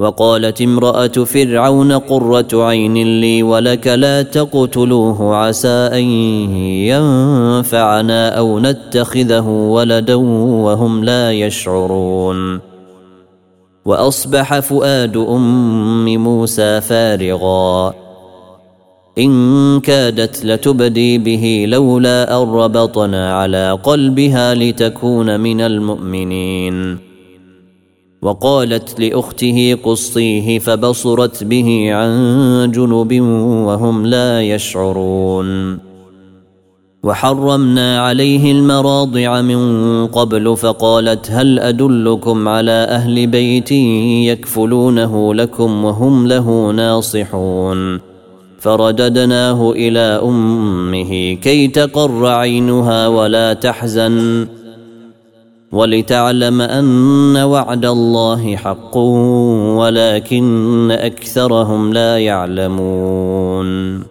وقالت 0.00 0.60
امرأة 0.62 1.06
فرعون 1.06 1.92
قرة 1.92 2.48
عين 2.54 3.20
لي 3.20 3.42
ولك 3.42 3.86
لا 3.86 4.22
تقتلوه 4.22 5.36
عسى 5.36 5.68
أن 5.68 6.04
ينفعنا 6.62 8.28
أو 8.38 8.58
نتخذه 8.58 9.48
ولدا 9.48 10.14
وهم 10.64 11.04
لا 11.04 11.32
يشعرون 11.32 12.60
وأصبح 13.84 14.58
فؤاد 14.58 15.16
أم 15.16 16.04
موسى 16.24 16.80
فارغا 16.80 17.92
إن 19.18 19.80
كادت 19.80 20.44
لتبدي 20.44 21.18
به 21.18 21.64
لولا 21.68 22.42
أن 22.42 22.50
ربطنا 22.52 23.34
على 23.34 23.78
قلبها 23.84 24.54
لتكون 24.54 25.40
من 25.40 25.60
المؤمنين 25.60 27.07
وقالت 28.22 29.00
لاخته 29.00 29.78
قصيه 29.84 30.58
فبصرت 30.58 31.44
به 31.44 31.88
عن 31.94 32.72
جنب 32.74 33.20
وهم 33.66 34.06
لا 34.06 34.42
يشعرون 34.42 35.78
وحرمنا 37.02 38.00
عليه 38.00 38.52
المراضع 38.52 39.40
من 39.40 40.06
قبل 40.06 40.56
فقالت 40.56 41.30
هل 41.30 41.58
ادلكم 41.58 42.48
على 42.48 42.72
اهل 42.90 43.26
بيت 43.26 43.72
يكفلونه 44.38 45.34
لكم 45.34 45.84
وهم 45.84 46.26
له 46.26 46.70
ناصحون 46.70 48.00
فرددناه 48.58 49.70
الى 49.70 50.00
امه 50.24 51.32
كي 51.42 51.68
تقر 51.68 52.26
عينها 52.26 53.08
ولا 53.08 53.52
تحزن 53.52 54.46
ولتعلم 55.72 56.60
ان 56.60 57.36
وعد 57.36 57.84
الله 57.84 58.56
حق 58.56 58.96
ولكن 59.78 60.90
اكثرهم 60.90 61.92
لا 61.92 62.18
يعلمون 62.18 64.02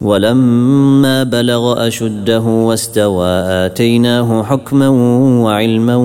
ولما 0.00 1.22
بلغ 1.22 1.86
اشده 1.86 2.40
واستوى 2.40 3.26
اتيناه 3.66 4.42
حكما 4.42 4.88
وعلما 5.44 5.96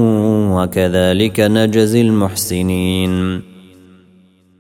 وكذلك 0.64 1.40
نجزي 1.40 2.02
المحسنين 2.02 3.42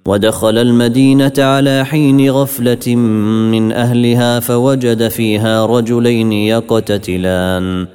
ودخل 0.07 0.57
المدينه 0.57 1.33
على 1.39 1.83
حين 1.85 2.29
غفله 2.31 2.95
من 2.95 3.71
اهلها 3.71 4.39
فوجد 4.39 5.07
فيها 5.07 5.65
رجلين 5.65 6.31
يقتتلان 6.31 7.87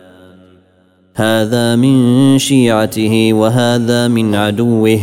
هذا 1.19 1.77
من 1.77 2.39
شيعته 2.39 3.33
وهذا 3.33 4.09
من 4.09 4.35
عدوه 4.35 5.01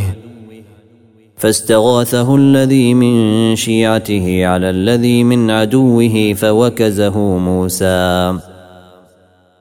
فاستغاثه 1.37 2.35
الذي 2.35 2.93
من 2.93 3.55
شيعته 3.55 4.45
على 4.45 4.69
الذي 4.69 5.23
من 5.23 5.51
عدوه 5.51 6.33
فوكزه 6.33 7.17
موسى 7.37 8.33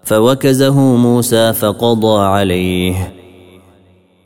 فوكزه 0.05 0.81
موسى 0.97 1.53
فقضى 1.53 2.21
عليه 2.23 3.13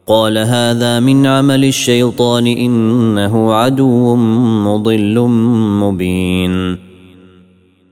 قال 0.07 0.39
هذا 0.39 1.01
من 1.01 1.27
عمل 1.27 1.65
الشيطان 1.65 2.47
انه 2.47 3.55
عدو 3.55 4.17
مضل 4.17 5.21
مبين 5.81 6.86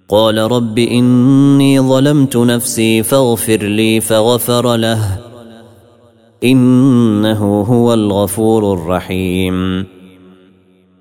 قال 0.08 0.38
رب 0.38 0.78
اني 0.78 1.80
ظلمت 1.80 2.36
نفسي 2.36 3.02
فاغفر 3.02 3.56
لي 3.62 4.00
فغفر 4.00 4.76
له 4.76 5.18
انه 6.44 7.60
هو 7.62 7.94
الغفور 7.94 8.72
الرحيم 8.74 9.84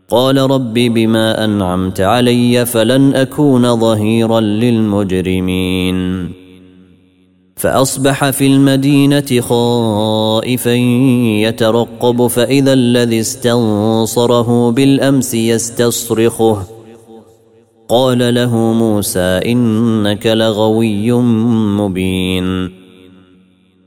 قال 0.09 0.37
رب 0.37 0.73
بما 0.73 1.45
انعمت 1.45 2.01
علي 2.01 2.65
فلن 2.65 3.15
اكون 3.15 3.75
ظهيرا 3.75 4.39
للمجرمين 4.39 6.29
فاصبح 7.55 8.29
في 8.29 8.47
المدينه 8.47 9.39
خائفا 9.41 10.73
يترقب 11.43 12.27
فاذا 12.27 12.73
الذي 12.73 13.19
استنصره 13.19 14.71
بالامس 14.71 15.33
يستصرخه 15.33 16.72
قال 17.89 18.33
له 18.33 18.57
موسى 18.57 19.19
انك 19.45 20.27
لغوي 20.27 21.11
مبين 21.81 22.71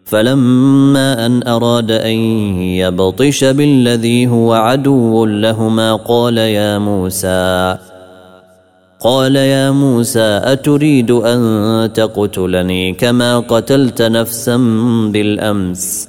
فلما 0.05 1.27
ان 1.27 1.43
اراد 1.49 1.91
ان 1.91 2.17
يبطش 2.63 3.45
بالذي 3.45 4.27
هو 4.27 4.53
عدو 4.53 5.25
لهما 5.27 5.95
قال 5.97 6.39
يا 6.39 6.79
موسى 6.79 7.77
قال 9.01 9.37
يا 9.37 9.71
موسى 9.71 10.41
اتريد 10.43 11.11
ان 11.11 11.91
تقتلني 11.95 12.93
كما 12.93 13.39
قتلت 13.39 14.03
نفسا 14.03 14.57
بالامس 15.13 16.09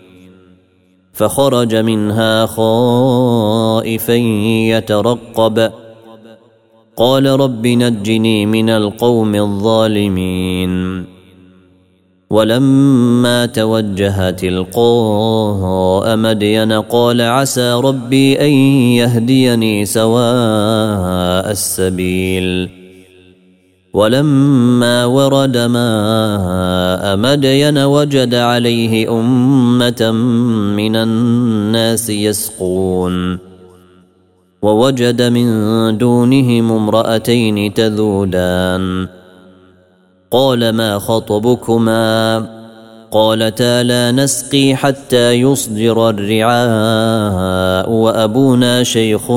فخرج 1.21 1.75
منها 1.75 2.45
خائفا 2.45 4.13
يترقب 4.71 5.71
قال 6.97 7.25
رب 7.27 7.67
نجني 7.67 8.45
من 8.45 8.69
القوم 8.69 9.35
الظالمين 9.35 11.05
ولما 12.29 13.45
توجه 13.45 14.29
تلقاء 14.29 16.15
مدين 16.17 16.71
قال 16.73 17.21
عسى 17.21 17.71
ربي 17.73 18.41
ان 18.41 18.51
يهديني 18.91 19.85
سواء 19.85 21.51
السبيل 21.51 22.80
ولما 23.93 25.05
ورد 25.05 25.57
ماء 25.57 27.17
مدين 27.17 27.77
وجد 27.77 28.35
عليه 28.35 29.11
امه 29.11 30.11
من 30.75 30.95
الناس 30.95 32.09
يسقون 32.09 33.37
ووجد 34.61 35.21
من 35.21 35.47
دونهم 35.97 36.71
امراتين 36.71 37.73
تذودان 37.73 39.07
قال 40.31 40.69
ما 40.69 40.99
خطبكما 40.99 42.45
قالتا 43.11 43.83
لا 43.83 44.11
نسقي 44.11 44.75
حتى 44.75 45.31
يصدر 45.31 46.09
الرعاء 46.09 47.89
وابونا 47.91 48.83
شيخ 48.83 49.31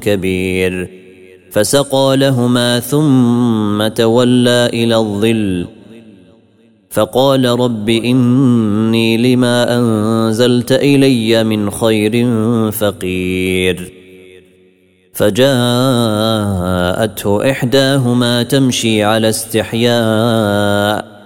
كبير 0.00 0.95
فسقى 1.56 2.16
لهما 2.16 2.80
ثم 2.80 3.86
تولى 3.86 4.70
الى 4.72 4.96
الظل 4.96 5.66
فقال 6.90 7.48
رب 7.60 7.88
اني 7.88 9.16
لما 9.16 9.76
انزلت 9.78 10.72
الي 10.72 11.44
من 11.44 11.70
خير 11.70 12.12
فقير 12.72 13.92
فجاءته 15.12 17.50
احداهما 17.50 18.42
تمشي 18.42 19.02
على 19.04 19.28
استحياء 19.28 21.16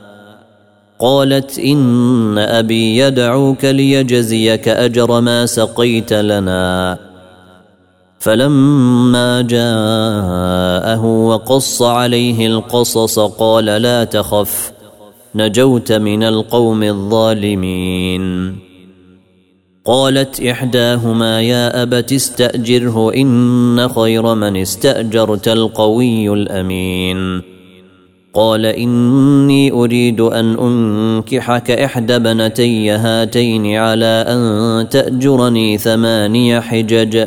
قالت 0.99 1.59
ان 1.59 2.39
ابي 2.39 2.97
يدعوك 2.99 3.65
ليجزيك 3.65 4.69
اجر 4.69 5.21
ما 5.21 5.47
سقيت 5.47 6.13
لنا 6.13 6.99
فلما 8.23 9.41
جاءه 9.43 11.05
وقص 11.07 11.83
عليه 11.83 12.47
القصص 12.47 13.19
قال 13.19 13.65
لا 13.65 14.05
تخف 14.05 14.73
نجوت 15.35 15.93
من 15.93 16.23
القوم 16.23 16.83
الظالمين 16.83 18.57
قالت 19.85 20.41
احداهما 20.41 21.41
يا 21.41 21.83
ابت 21.83 22.13
استاجره 22.13 23.15
ان 23.15 23.89
خير 23.89 24.35
من 24.35 24.57
استاجرت 24.57 25.49
القوي 25.49 26.33
الامين 26.33 27.43
قال 28.35 28.67
اني 28.67 29.73
اريد 29.73 30.21
ان 30.21 30.59
انكحك 30.59 31.71
احدى 31.71 32.19
بنتي 32.19 32.91
هاتين 32.91 33.77
على 33.77 34.05
ان 34.29 34.89
تاجرني 34.89 35.79
ثماني 35.79 36.61
حجج 36.61 37.27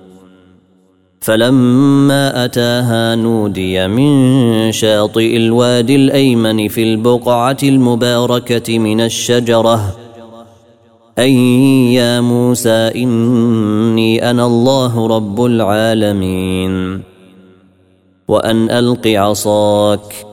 فلما 1.23 2.45
أتاها 2.45 3.15
نودي 3.15 3.87
من 3.87 4.71
شاطئ 4.71 5.37
الوادي 5.37 5.95
الأيمن 5.95 6.67
في 6.67 6.83
البقعة 6.83 7.57
المباركة 7.63 8.79
من 8.79 9.01
الشجرة 9.01 9.95
أي 11.19 11.33
يا 11.93 12.21
موسى 12.21 12.69
إني 12.95 14.29
أنا 14.29 14.45
الله 14.45 15.07
رب 15.07 15.45
العالمين 15.45 17.01
وأن 18.27 18.69
ألق 18.69 19.07
عصاك 19.07 20.25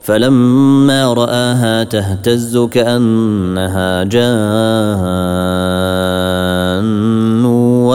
فلما 0.00 1.12
رآها 1.14 1.84
تهتز 1.84 2.58
كأنها 2.58 4.02
جان 4.04 4.32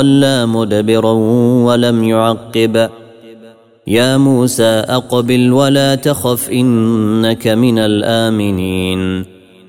تولى 0.01 0.45
مدبرا 0.45 1.11
ولم 1.65 2.03
يعقب 2.03 2.89
يا 3.88 4.17
موسى 4.17 4.63
اقبل 4.63 5.53
ولا 5.53 5.95
تخف 5.95 6.49
انك 6.49 7.47
من 7.47 7.79
الامنين 7.79 9.25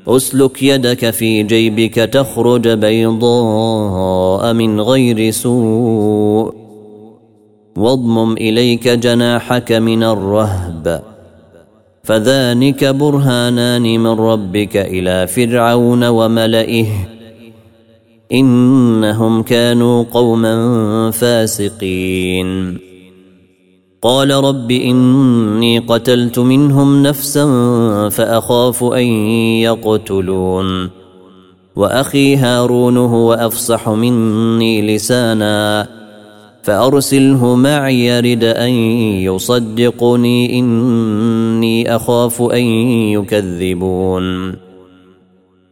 اسلك 0.08 0.62
يدك 0.62 1.10
في 1.10 1.42
جيبك 1.42 1.94
تخرج 1.94 2.68
بيضاء 2.68 4.52
من 4.52 4.80
غير 4.80 5.30
سوء 5.30 6.54
واضمم 7.76 8.32
اليك 8.32 8.88
جناحك 8.88 9.72
من 9.72 10.02
الرهب 10.02 11.02
فذلك 12.02 12.84
برهانان 12.84 13.82
من 13.82 14.20
ربك 14.20 14.76
الى 14.76 15.26
فرعون 15.26 16.04
وملئه 16.04 16.86
انهم 18.32 19.42
كانوا 19.42 20.04
قوما 20.12 21.10
فاسقين 21.10 22.78
قال 24.02 24.30
رب 24.30 24.70
اني 24.70 25.78
قتلت 25.78 26.38
منهم 26.38 27.02
نفسا 27.02 27.44
فاخاف 28.12 28.84
ان 28.84 29.06
يقتلون 29.60 30.90
واخي 31.76 32.36
هارون 32.36 32.96
هو 32.96 33.32
افصح 33.34 33.88
مني 33.88 34.96
لسانا 34.96 35.88
فارسله 36.62 37.54
معي 37.54 38.06
يرد 38.06 38.44
ان 38.44 38.70
يصدقني 39.24 40.58
اني 40.58 41.96
اخاف 41.96 42.42
ان 42.42 42.64
يكذبون 43.08 44.56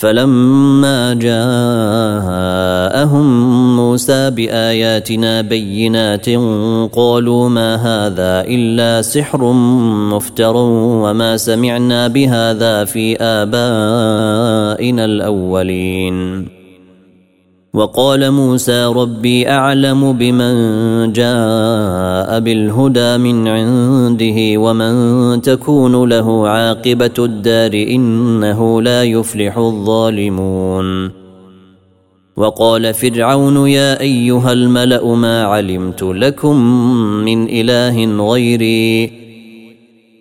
فلما 0.00 1.14
جاءهم 1.14 3.46
موسى 3.76 4.30
باياتنا 4.30 5.40
بينات 5.40 6.28
قالوا 6.96 7.48
ما 7.48 7.74
هذا 7.76 8.40
الا 8.40 9.02
سحر 9.02 9.52
مفتر 10.12 10.56
وما 10.56 11.36
سمعنا 11.36 12.08
بهذا 12.08 12.84
في 12.84 13.16
ابائنا 13.16 15.04
الاولين 15.04 16.59
وقال 17.74 18.30
موسى 18.30 18.84
ربي 18.84 19.50
اعلم 19.50 20.12
بمن 20.12 20.54
جاء 21.12 22.40
بالهدى 22.40 23.16
من 23.18 23.48
عنده 23.48 24.34
ومن 24.60 25.42
تكون 25.42 26.08
له 26.08 26.48
عاقبه 26.48 27.10
الدار 27.18 27.72
انه 27.74 28.82
لا 28.82 29.02
يفلح 29.04 29.56
الظالمون 29.58 31.10
وقال 32.36 32.94
فرعون 32.94 33.68
يا 33.68 34.00
ايها 34.00 34.52
الملا 34.52 35.06
ما 35.14 35.42
علمت 35.42 36.02
لكم 36.02 36.56
من 37.02 37.48
اله 37.50 38.26
غيري 38.32 39.19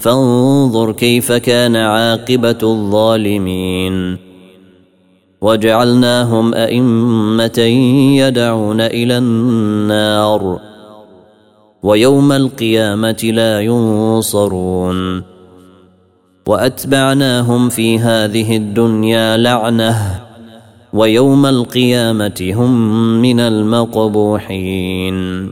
فانظر 0.00 0.92
كيف 0.92 1.32
كان 1.32 1.76
عاقبه 1.76 2.58
الظالمين 2.62 4.16
وجعلناهم 5.40 6.54
ائمه 6.54 7.58
يدعون 8.18 8.80
الى 8.80 9.18
النار 9.18 10.58
ويوم 11.82 12.32
القيامه 12.32 13.30
لا 13.34 13.60
ينصرون 13.60 15.22
واتبعناهم 16.48 17.68
في 17.68 17.98
هذه 17.98 18.56
الدنيا 18.56 19.36
لعنه 19.36 20.20
ويوم 20.92 21.46
القيامه 21.46 22.52
هم 22.56 22.92
من 23.22 23.40
المقبوحين 23.40 25.50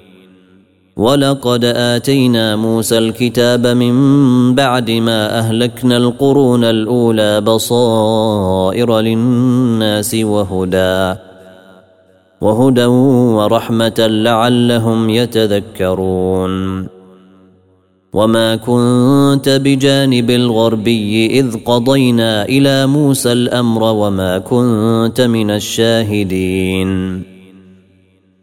ولقد 0.98 1.64
آتينا 1.64 2.56
موسى 2.56 2.98
الكتاب 2.98 3.66
من 3.66 4.54
بعد 4.54 4.90
ما 4.90 5.38
أهلكنا 5.38 5.96
القرون 5.96 6.64
الأولى 6.64 7.40
بصائر 7.40 8.98
للناس 9.00 10.14
وهدى 10.14 11.14
وهدى 12.40 12.84
ورحمة 12.84 13.98
لعلهم 14.10 15.10
يتذكرون 15.10 16.88
وما 18.12 18.56
كنت 18.56 19.48
بجانب 19.62 20.30
الغربي 20.30 21.40
إذ 21.40 21.56
قضينا 21.64 22.44
إلى 22.44 22.86
موسى 22.86 23.32
الأمر 23.32 23.82
وما 23.84 24.38
كنت 24.38 25.20
من 25.20 25.50
الشاهدين 25.50 27.22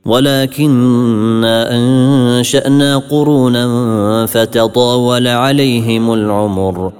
ولكنا 0.06 1.72
انشانا 1.76 2.98
قرونا 2.98 4.26
فتطاول 4.26 5.28
عليهم 5.28 6.14
العمر 6.14 6.94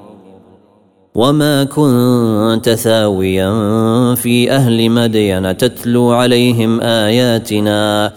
وما 1.16 1.64
كنت 1.64 2.70
ثاويا 2.70 3.50
في 4.16 4.52
اهل 4.52 4.90
مدين 4.92 5.58
تتلو 5.58 6.12
عليهم 6.12 6.82
اياتنا 6.82 8.12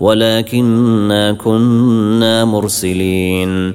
ولكنا 0.00 1.32
كنا 1.32 2.44
مرسلين 2.44 3.74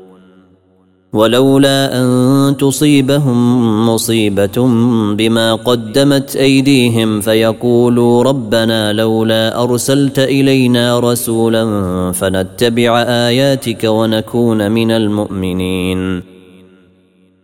ولولا 1.13 1.99
ان 2.01 2.55
تصيبهم 2.59 3.89
مصيبه 3.89 4.57
بما 5.15 5.55
قدمت 5.55 6.35
ايديهم 6.35 7.21
فيقولوا 7.21 8.23
ربنا 8.23 8.93
لولا 8.93 9.63
ارسلت 9.63 10.19
الينا 10.19 10.99
رسولا 10.99 11.63
فنتبع 12.15 13.01
اياتك 13.07 13.83
ونكون 13.83 14.71
من 14.71 14.91
المؤمنين 14.91 16.23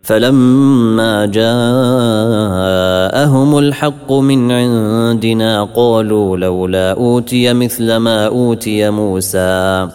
فلما 0.02 1.26
جاءهم 1.26 3.58
الحق 3.58 4.12
من 4.12 4.52
عندنا 4.52 5.64
قالوا 5.76 6.36
لولا 6.36 6.92
اوتي 6.92 7.52
مثل 7.52 7.96
ما 7.96 8.26
اوتي 8.26 8.90
موسى 8.90 9.88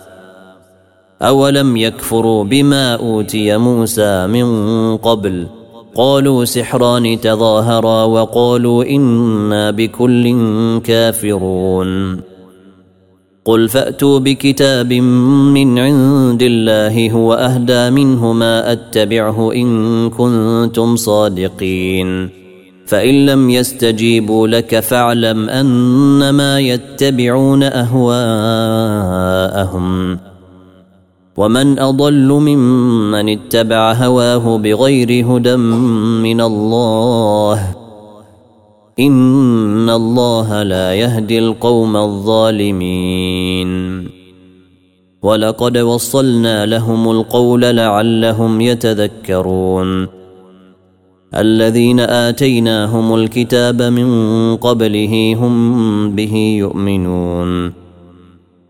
أولم 1.24 1.78
يكفروا 1.78 2.44
بما 2.44 2.96
أوتي 2.96 3.58
موسى 3.58 4.28
من 4.28 4.46
قبل 4.98 5.48
قالوا 5.96 6.46
سحران 6.46 7.22
تظاهرا 7.22 8.04
وقالوا 8.04 8.84
إنا 8.84 9.72
بكل 9.72 10.36
كافرون 10.84 12.20
قل 13.46 13.70
فأتوا 13.70 14.20
بكتاب 14.20 14.94
من 14.94 15.80
عند 15.80 16.44
الله 16.44 17.12
هو 17.12 17.34
أهدى 17.34 17.90
منهما 17.90 18.72
أتبعه 18.72 19.54
إن 19.54 20.10
كنتم 20.10 20.96
صادقين 20.96 22.30
فإن 22.86 23.26
لم 23.26 23.50
يستجيبوا 23.50 24.48
لك 24.48 24.80
فاعلم 24.80 25.50
أنما 25.50 26.60
يتبعون 26.60 27.64
أهواءهم 27.64 30.18
ومن 31.38 31.80
اضل 31.80 32.28
ممن 32.32 33.30
اتبع 33.30 33.94
هواه 33.94 34.58
بغير 34.58 35.26
هدى 35.26 35.56
من 35.56 36.42
الله 36.42 37.76
ان 39.00 39.90
الله 39.90 40.64
لا 40.64 40.94
يهدي 40.94 41.40
القوم 41.40 41.98
الظالمين 41.98 43.74
ولقد 45.22 45.78
وصلنا 45.78 46.66
لهم 46.66 47.12
القول 47.12 47.62
لعلهم 47.62 48.62
يتذكرون 48.62 50.08
الذين 51.36 52.00
اتيناهم 52.00 53.16
الكتاب 53.16 53.82
من 53.82 54.08
قبله 54.58 55.36
هم 55.40 56.16
به 56.16 56.34
يؤمنون 56.60 57.83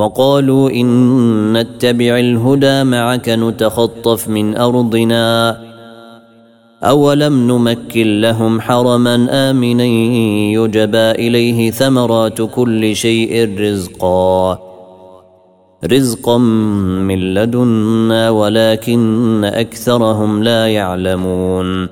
وقالوا 0.00 0.70
إن 0.70 0.92
نتبع 1.56 2.18
الهدى 2.18 2.84
معك 2.84 3.28
نتخطف 3.28 4.28
من 4.28 4.56
أرضنا 4.56 5.58
أولم 6.82 7.32
نمكن 7.52 8.20
لهم 8.20 8.60
حرما 8.60 9.26
آمنا 9.50 9.84
يجبى 10.54 11.10
إليه 11.10 11.70
ثمرات 11.70 12.42
كل 12.42 12.96
شيء 12.96 13.60
رزقا 13.60 14.58
رزقا 15.84 16.38
من 17.08 17.18
لدنا 17.34 18.30
ولكن 18.30 19.44
أكثرهم 19.44 20.42
لا 20.42 20.68
يعلمون 20.68 21.88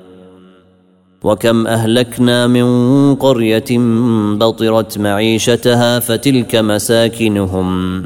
وكم 1.23 1.67
اهلكنا 1.67 2.47
من 2.47 3.15
قريه 3.15 3.63
بطرت 4.35 4.97
معيشتها 4.97 5.99
فتلك 5.99 6.55
مساكنهم 6.55 8.03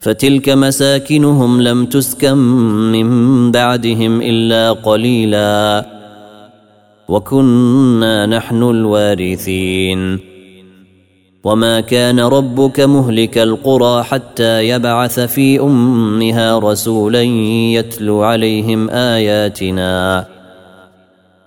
فتلك 0.00 0.48
مساكنهم 0.48 1.62
لم 1.62 1.84
تسكن 1.86 2.36
من 2.92 3.50
بعدهم 3.52 4.20
الا 4.22 4.72
قليلا 4.72 5.86
وكنا 7.08 8.26
نحن 8.26 8.62
الوارثين 8.62 10.18
وما 11.44 11.80
كان 11.80 12.20
ربك 12.20 12.80
مهلك 12.80 13.38
القرى 13.38 14.02
حتى 14.02 14.68
يبعث 14.68 15.20
في 15.20 15.60
امها 15.60 16.58
رسولا 16.58 17.22
يتلو 17.72 18.22
عليهم 18.22 18.90
اياتنا 18.90 20.26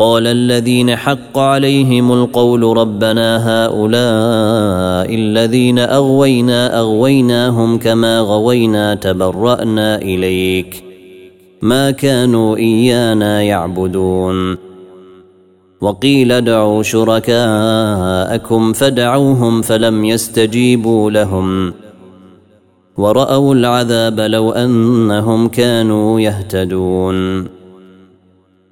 قال 0.00 0.26
الذين 0.26 0.96
حق 0.96 1.38
عليهم 1.38 2.12
القول 2.12 2.62
ربنا 2.76 3.36
هؤلاء 3.42 5.14
الذين 5.14 5.78
اغوينا 5.78 6.80
اغويناهم 6.80 7.78
كما 7.78 8.20
غوينا 8.20 8.94
تبرانا 8.94 9.96
اليك 10.02 10.82
ما 11.62 11.90
كانوا 11.90 12.56
ايانا 12.56 13.42
يعبدون 13.42 14.56
وقيل 15.80 16.32
ادعوا 16.32 16.82
شركاءكم 16.82 18.72
فدعوهم 18.72 19.62
فلم 19.62 20.04
يستجيبوا 20.04 21.10
لهم 21.10 21.74
وراوا 22.96 23.54
العذاب 23.54 24.20
لو 24.30 24.50
انهم 24.52 25.48
كانوا 25.48 26.20
يهتدون 26.20 27.48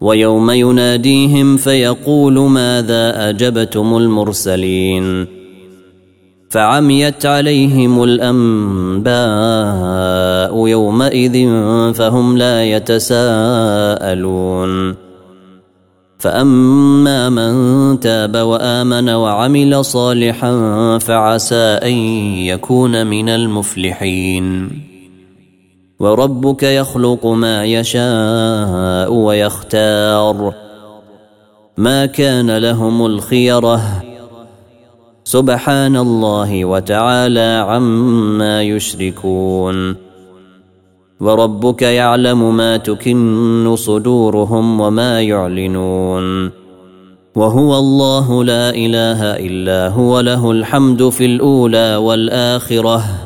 ويوم 0.01 0.51
يناديهم 0.51 1.57
فيقول 1.57 2.39
ماذا 2.39 3.29
اجبتم 3.31 3.97
المرسلين 3.97 5.27
فعميت 6.51 7.27
عليهم 7.27 8.03
الانباء 8.05 10.69
يومئذ 10.69 11.33
فهم 11.93 12.39
لا 12.39 12.65
يتساءلون 12.65 14.95
فاما 16.19 17.29
من 17.29 18.01
تاب 18.01 18.37
وامن 18.37 19.09
وعمل 19.09 19.85
صالحا 19.85 20.53
فعسى 20.99 21.79
ان 21.83 21.95
يكون 22.37 23.07
من 23.07 23.29
المفلحين 23.29 24.79
وربك 26.01 26.63
يخلق 26.63 27.27
ما 27.27 27.65
يشاء 27.65 29.13
ويختار 29.13 30.55
ما 31.77 32.07
كان 32.07 32.57
لهم 32.59 33.07
الخيره 33.07 34.03
سبحان 35.25 35.97
الله 35.97 36.65
وتعالى 36.65 37.65
عما 37.69 38.63
يشركون 38.63 39.97
وربك 41.21 41.83
يعلم 41.83 42.57
ما 42.57 42.77
تكن 42.77 43.75
صدورهم 43.79 44.81
وما 44.81 45.21
يعلنون 45.23 46.51
وهو 47.35 47.79
الله 47.79 48.45
لا 48.45 48.71
اله 48.71 49.23
الا 49.37 49.89
هو 49.89 50.21
له 50.21 50.51
الحمد 50.51 51.09
في 51.09 51.27
الاولى 51.27 51.97
والاخره 51.97 53.26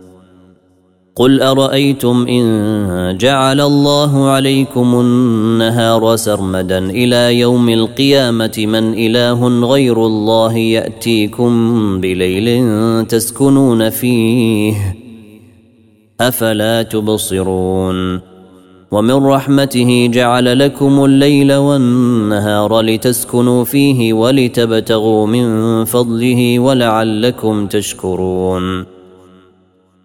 قل 1.21 1.41
ارايتم 1.41 2.27
ان 2.29 3.17
جعل 3.17 3.61
الله 3.61 4.29
عليكم 4.29 4.99
النهار 4.99 6.15
سرمدا 6.15 6.77
الى 6.89 7.39
يوم 7.39 7.69
القيامه 7.69 8.51
من 8.67 8.75
اله 8.93 9.47
غير 9.73 10.05
الله 10.05 10.57
ياتيكم 10.57 11.51
بليل 12.01 12.57
تسكنون 13.05 13.89
فيه 13.89 14.73
افلا 16.21 16.83
تبصرون 16.83 18.21
ومن 18.91 19.25
رحمته 19.25 20.09
جعل 20.13 20.59
لكم 20.59 21.05
الليل 21.05 21.53
والنهار 21.53 22.81
لتسكنوا 22.81 23.63
فيه 23.63 24.13
ولتبتغوا 24.13 25.27
من 25.27 25.85
فضله 25.85 26.59
ولعلكم 26.59 27.67
تشكرون 27.67 28.85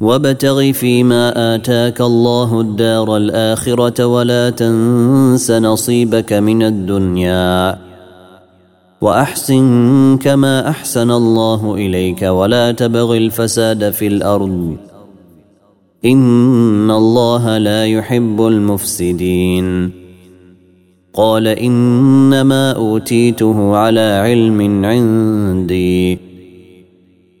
وابتغ 0.00 0.72
فيما 0.72 1.54
اتاك 1.56 2.00
الله 2.00 2.60
الدار 2.60 3.16
الاخره 3.16 4.06
ولا 4.06 4.50
تنس 4.50 5.50
نصيبك 5.50 6.32
من 6.32 6.62
الدنيا 6.62 7.78
واحسن 9.00 10.16
كما 10.22 10.68
احسن 10.68 11.10
الله 11.10 11.74
اليك 11.74 12.22
ولا 12.22 12.72
تبغ 12.72 13.16
الفساد 13.16 13.90
في 13.90 14.06
الارض 14.06 14.76
ان 16.04 16.90
الله 16.90 17.58
لا 17.58 17.86
يحب 17.86 18.46
المفسدين 18.46 19.90
قال 21.14 21.48
انما 21.48 22.72
اوتيته 22.72 23.76
على 23.76 24.20
علم 24.24 24.84
عندي 24.84 26.33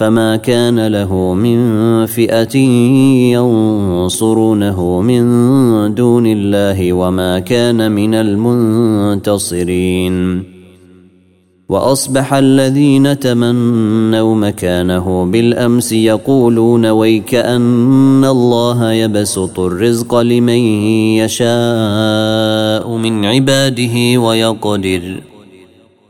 فما 0.00 0.36
كان 0.36 0.86
له 0.86 1.34
من 1.34 1.58
فئه 2.06 2.56
ينصرونه 3.32 5.00
من 5.00 5.20
دون 5.94 6.26
الله 6.26 6.92
وما 6.92 7.38
كان 7.38 7.92
من 7.92 8.14
المنتصرين 8.14 10.42
واصبح 11.68 12.34
الذين 12.34 13.18
تمنوا 13.18 14.34
مكانه 14.34 15.24
بالامس 15.24 15.92
يقولون 15.92 16.86
ويكأن 16.86 18.24
الله 18.24 18.92
يبسط 18.92 19.60
الرزق 19.60 20.14
لمن 20.14 20.66
يشاء 21.18 22.96
من 22.96 23.24
عباده 23.24 24.18
ويقدر 24.18 25.20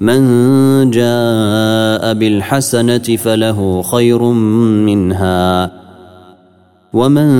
من 0.00 0.90
جاء 0.90 2.14
بالحسنه 2.14 2.98
فله 3.16 3.82
خير 3.82 4.22
منها 4.82 5.70
ومن 6.92 7.30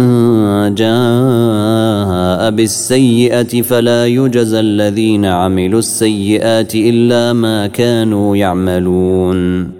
جاء 0.74 2.50
بالسيئه 2.50 3.62
فلا 3.62 4.06
يجزى 4.06 4.60
الذين 4.60 5.24
عملوا 5.24 5.78
السيئات 5.78 6.74
الا 6.74 7.32
ما 7.32 7.66
كانوا 7.66 8.36
يعملون 8.36 9.70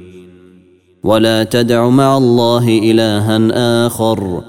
ولا 1.04 1.44
تدع 1.44 1.90
مع 1.90 2.18
الله 2.18 2.68
الها 2.80 3.48
اخر 3.88 4.42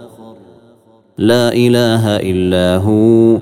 لا 1.19 1.53
اله 1.53 2.09
الا 2.17 2.77
هو 2.77 3.39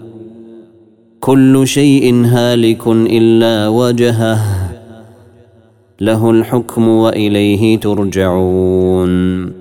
كل 1.21 1.67
شيء 1.69 2.25
هالك 2.25 2.87
الا 2.87 3.69
وجهه 3.69 4.41
له 6.01 6.31
الحكم 6.31 6.89
واليه 6.89 7.81
ترجعون 7.81 9.60